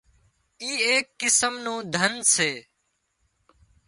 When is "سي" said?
2.33-2.51